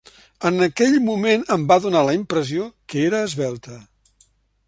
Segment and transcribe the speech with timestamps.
[0.49, 3.77] En aquell moment em va donar la impressió que era esvelta.